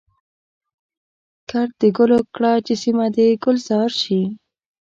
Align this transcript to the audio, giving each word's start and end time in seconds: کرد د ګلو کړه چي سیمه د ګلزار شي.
کرد 1.49 1.71
د 1.81 1.83
ګلو 1.97 2.19
کړه 2.35 2.53
چي 2.65 2.73
سیمه 2.83 3.05
د 3.15 3.17
ګلزار 3.43 3.89
شي. 4.01 4.21